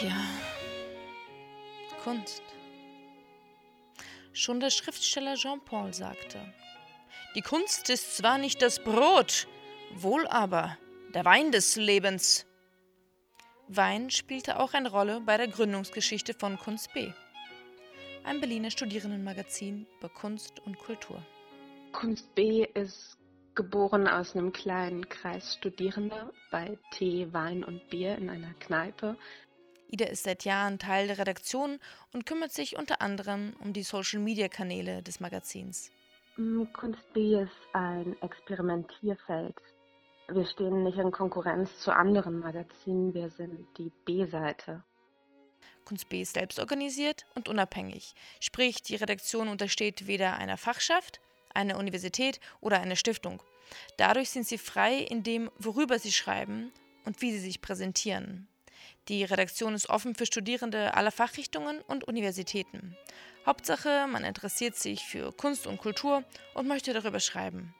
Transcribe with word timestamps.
Ja, 0.00 0.24
Kunst. 2.04 2.42
Schon 4.32 4.60
der 4.60 4.70
Schriftsteller 4.70 5.34
Jean-Paul 5.34 5.92
sagte, 5.92 6.38
die 7.34 7.42
Kunst 7.42 7.90
ist 7.90 8.16
zwar 8.16 8.38
nicht 8.38 8.62
das 8.62 8.78
Brot, 8.78 9.48
wohl 9.94 10.26
aber 10.28 10.78
der 11.14 11.24
Wein 11.24 11.50
des 11.50 11.74
Lebens. 11.74 12.46
Wein 13.66 14.10
spielte 14.10 14.60
auch 14.60 14.72
eine 14.72 14.90
Rolle 14.90 15.20
bei 15.20 15.36
der 15.36 15.48
Gründungsgeschichte 15.48 16.32
von 16.32 16.58
Kunst 16.58 16.92
B, 16.94 17.10
ein 18.22 18.40
Berliner 18.40 18.70
Studierendenmagazin 18.70 19.88
über 19.98 20.08
Kunst 20.10 20.60
und 20.60 20.78
Kultur. 20.78 21.20
Kunst 21.92 22.32
B 22.36 22.64
ist 22.74 23.18
geboren 23.56 24.06
aus 24.06 24.36
einem 24.36 24.52
kleinen 24.52 25.08
Kreis 25.08 25.54
Studierender 25.54 26.32
bei 26.52 26.78
Tee, 26.92 27.26
Wein 27.32 27.64
und 27.64 27.88
Bier 27.88 28.16
in 28.16 28.30
einer 28.30 28.54
Kneipe. 28.60 29.16
Ida 29.88 30.06
ist 30.06 30.24
seit 30.24 30.44
Jahren 30.44 30.78
Teil 30.78 31.06
der 31.06 31.18
Redaktion 31.18 31.78
und 32.12 32.26
kümmert 32.26 32.52
sich 32.52 32.76
unter 32.76 33.00
anderem 33.00 33.54
um 33.60 33.72
die 33.72 33.82
Social-Media-Kanäle 33.82 35.02
des 35.02 35.20
Magazins. 35.20 35.90
Mm, 36.36 36.64
Kunst 36.72 37.12
B 37.14 37.40
ist 37.40 37.50
ein 37.72 38.16
Experimentierfeld. 38.22 39.56
Wir 40.28 40.44
stehen 40.46 40.84
nicht 40.84 40.98
in 40.98 41.10
Konkurrenz 41.10 41.78
zu 41.80 41.90
anderen 41.90 42.40
Magazinen, 42.40 43.14
wir 43.14 43.30
sind 43.30 43.66
die 43.78 43.90
B-Seite. 44.04 44.84
Kunst 45.86 46.10
B 46.10 46.20
ist 46.20 46.34
selbst 46.34 46.58
organisiert 46.58 47.24
und 47.34 47.48
unabhängig, 47.48 48.14
sprich 48.40 48.82
die 48.82 48.96
Redaktion 48.96 49.48
untersteht 49.48 50.06
weder 50.06 50.36
einer 50.36 50.58
Fachschaft, 50.58 51.20
einer 51.54 51.78
Universität 51.78 52.40
oder 52.60 52.78
einer 52.80 52.96
Stiftung. 52.96 53.42
Dadurch 53.96 54.28
sind 54.28 54.46
sie 54.46 54.58
frei 54.58 54.98
in 54.98 55.22
dem, 55.22 55.50
worüber 55.58 55.98
sie 55.98 56.12
schreiben 56.12 56.72
und 57.06 57.22
wie 57.22 57.32
sie 57.32 57.38
sich 57.38 57.62
präsentieren. 57.62 58.48
Die 59.08 59.24
Redaktion 59.24 59.74
ist 59.74 59.88
offen 59.88 60.14
für 60.14 60.26
Studierende 60.26 60.92
aller 60.94 61.10
Fachrichtungen 61.10 61.80
und 61.80 62.04
Universitäten. 62.04 62.94
Hauptsache, 63.46 64.06
man 64.06 64.22
interessiert 64.22 64.76
sich 64.76 65.04
für 65.04 65.32
Kunst 65.32 65.66
und 65.66 65.78
Kultur 65.78 66.24
und 66.52 66.68
möchte 66.68 66.92
darüber 66.92 67.18
schreiben. 67.18 67.74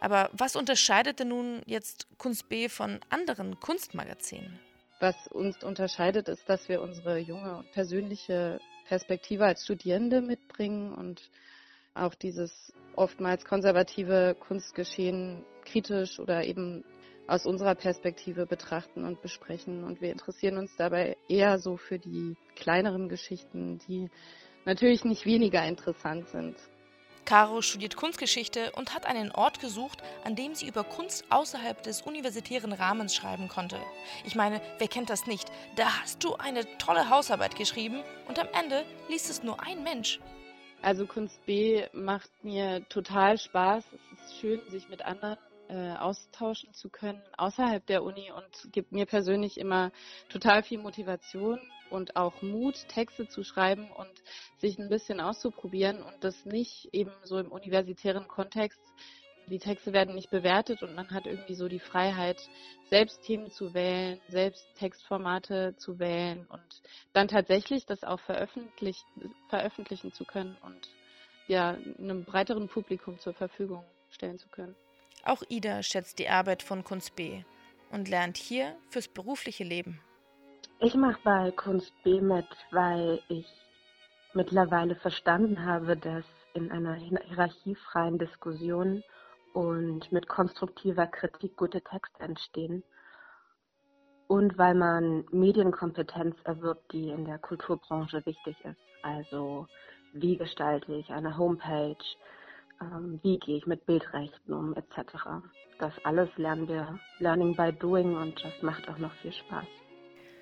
Aber 0.00 0.28
was 0.32 0.56
unterscheidet 0.56 1.20
denn 1.20 1.28
nun 1.28 1.62
jetzt 1.66 2.08
Kunst 2.18 2.48
B 2.48 2.68
von 2.68 2.98
anderen 3.10 3.60
Kunstmagazinen? 3.60 4.58
Was 4.98 5.28
uns 5.28 5.62
unterscheidet, 5.62 6.28
ist, 6.28 6.48
dass 6.48 6.68
wir 6.68 6.82
unsere 6.82 7.18
junge 7.18 7.58
und 7.58 7.70
persönliche 7.70 8.60
Perspektive 8.86 9.44
als 9.44 9.62
Studierende 9.62 10.20
mitbringen 10.20 10.92
und 10.92 11.30
auch 11.94 12.14
dieses 12.16 12.72
oftmals 12.96 13.44
konservative 13.44 14.36
Kunstgeschehen 14.40 15.44
kritisch 15.64 16.18
oder 16.18 16.44
eben 16.44 16.84
aus 17.30 17.46
unserer 17.46 17.76
Perspektive 17.76 18.44
betrachten 18.44 19.04
und 19.04 19.22
besprechen. 19.22 19.84
Und 19.84 20.00
wir 20.00 20.10
interessieren 20.10 20.58
uns 20.58 20.74
dabei 20.76 21.16
eher 21.28 21.58
so 21.58 21.76
für 21.76 21.98
die 21.98 22.36
kleineren 22.56 23.08
Geschichten, 23.08 23.78
die 23.86 24.10
natürlich 24.64 25.04
nicht 25.04 25.24
weniger 25.26 25.64
interessant 25.64 26.28
sind. 26.28 26.56
Caro 27.24 27.62
studiert 27.62 27.94
Kunstgeschichte 27.94 28.72
und 28.72 28.92
hat 28.92 29.06
einen 29.06 29.30
Ort 29.30 29.60
gesucht, 29.60 30.02
an 30.24 30.34
dem 30.34 30.56
sie 30.56 30.66
über 30.66 30.82
Kunst 30.82 31.24
außerhalb 31.30 31.80
des 31.84 32.02
universitären 32.02 32.72
Rahmens 32.72 33.14
schreiben 33.14 33.46
konnte. 33.46 33.76
Ich 34.24 34.34
meine, 34.34 34.60
wer 34.78 34.88
kennt 34.88 35.10
das 35.10 35.28
nicht? 35.28 35.52
Da 35.76 36.00
hast 36.00 36.24
du 36.24 36.34
eine 36.34 36.66
tolle 36.78 37.10
Hausarbeit 37.10 37.54
geschrieben 37.54 38.02
und 38.26 38.40
am 38.40 38.48
Ende 38.58 38.84
liest 39.08 39.30
es 39.30 39.44
nur 39.44 39.62
ein 39.62 39.84
Mensch. 39.84 40.18
Also 40.82 41.06
Kunst 41.06 41.44
B 41.46 41.84
macht 41.92 42.30
mir 42.42 42.84
total 42.88 43.38
Spaß. 43.38 43.84
Es 43.92 44.24
ist 44.24 44.40
schön, 44.40 44.60
sich 44.70 44.88
mit 44.88 45.02
anderen 45.02 45.38
äh, 45.70 45.92
austauschen 45.96 46.72
zu 46.74 46.90
können 46.90 47.22
außerhalb 47.36 47.86
der 47.86 48.02
Uni 48.02 48.32
und 48.32 48.72
gibt 48.72 48.90
mir 48.92 49.06
persönlich 49.06 49.58
immer 49.58 49.92
total 50.28 50.62
viel 50.62 50.78
Motivation 50.78 51.60
und 51.90 52.16
auch 52.16 52.42
Mut, 52.42 52.88
Texte 52.88 53.28
zu 53.28 53.44
schreiben 53.44 53.88
und 53.90 54.10
sich 54.58 54.78
ein 54.78 54.88
bisschen 54.88 55.20
auszuprobieren 55.20 56.02
und 56.02 56.24
das 56.24 56.44
nicht 56.44 56.88
eben 56.92 57.12
so 57.22 57.38
im 57.38 57.52
universitären 57.52 58.26
Kontext. 58.26 58.80
Die 59.46 59.58
Texte 59.58 59.92
werden 59.92 60.14
nicht 60.14 60.30
bewertet 60.30 60.82
und 60.82 60.94
man 60.94 61.10
hat 61.10 61.26
irgendwie 61.26 61.54
so 61.54 61.68
die 61.68 61.80
Freiheit, 61.80 62.40
selbst 62.88 63.22
Themen 63.22 63.50
zu 63.50 63.72
wählen, 63.72 64.20
selbst 64.28 64.66
Textformate 64.76 65.74
zu 65.76 65.98
wählen 65.98 66.46
und 66.48 66.82
dann 67.12 67.28
tatsächlich 67.28 67.86
das 67.86 68.02
auch 68.02 68.20
veröffentlich 68.20 69.02
veröffentlichen 69.48 70.12
zu 70.12 70.24
können 70.24 70.56
und 70.62 70.88
ja, 71.48 71.76
einem 71.98 72.24
breiteren 72.24 72.68
Publikum 72.68 73.18
zur 73.18 73.34
Verfügung 73.34 73.84
stellen 74.10 74.38
zu 74.38 74.48
können. 74.48 74.76
Auch 75.24 75.42
Ida 75.48 75.82
schätzt 75.82 76.18
die 76.18 76.28
Arbeit 76.28 76.62
von 76.62 76.84
Kunst 76.84 77.16
B 77.16 77.42
und 77.90 78.08
lernt 78.08 78.36
hier 78.36 78.76
fürs 78.88 79.08
berufliche 79.08 79.64
Leben. 79.64 80.00
Ich 80.78 80.94
mache 80.94 81.20
bei 81.22 81.50
Kunst 81.50 81.92
B 82.02 82.20
mit, 82.20 82.46
weil 82.70 83.20
ich 83.28 83.46
mittlerweile 84.32 84.94
verstanden 84.96 85.64
habe, 85.64 85.96
dass 85.96 86.24
in 86.54 86.70
einer 86.70 86.94
hierarchiefreien 86.94 88.18
Diskussion 88.18 89.02
und 89.52 90.10
mit 90.12 90.28
konstruktiver 90.28 91.06
Kritik 91.06 91.56
gute 91.56 91.82
Texte 91.82 92.20
entstehen. 92.20 92.82
Und 94.26 94.56
weil 94.58 94.74
man 94.74 95.24
Medienkompetenz 95.32 96.36
erwirbt, 96.44 96.92
die 96.92 97.10
in 97.10 97.24
der 97.24 97.38
Kulturbranche 97.38 98.24
wichtig 98.24 98.56
ist. 98.64 98.80
Also 99.02 99.66
wie 100.12 100.36
gestalte 100.36 100.94
ich 100.94 101.10
eine 101.10 101.36
Homepage, 101.36 101.96
wie 103.22 103.38
gehe 103.38 103.58
ich 103.58 103.66
mit 103.66 103.84
Bildrechten 103.86 104.52
um, 104.52 104.74
etc. 104.74 105.12
Das 105.78 105.92
alles 106.04 106.28
lernen 106.36 106.68
wir 106.68 106.98
Learning 107.18 107.54
by 107.54 107.72
Doing 107.72 108.16
und 108.16 108.42
das 108.42 108.52
macht 108.62 108.88
auch 108.88 108.98
noch 108.98 109.12
viel 109.22 109.32
Spaß. 109.32 109.66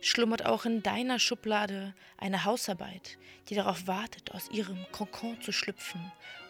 Schlummert 0.00 0.46
auch 0.46 0.64
in 0.64 0.82
deiner 0.82 1.18
Schublade 1.18 1.94
eine 2.16 2.44
Hausarbeit, 2.44 3.18
die 3.48 3.54
darauf 3.54 3.86
wartet, 3.86 4.32
aus 4.34 4.50
ihrem 4.50 4.78
Kokon 4.92 5.40
zu 5.42 5.52
schlüpfen 5.52 6.00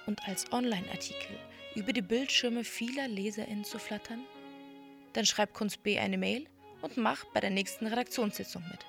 und 0.06 0.26
als 0.28 0.52
Online-Artikel 0.52 1.36
über 1.74 1.92
die 1.92 2.02
Bildschirme 2.02 2.64
vieler 2.64 3.08
LeserInnen 3.08 3.64
zu 3.64 3.78
flattern? 3.78 4.24
Dann 5.14 5.26
schreib 5.26 5.52
Kunst 5.52 5.82
B 5.82 5.98
eine 5.98 6.18
Mail 6.18 6.47
und 6.82 6.97
mach 6.97 7.24
bei 7.34 7.41
der 7.41 7.50
nächsten 7.50 7.86
Redaktionssitzung 7.86 8.62
mit. 8.70 8.86